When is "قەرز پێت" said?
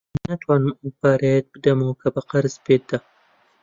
2.29-2.83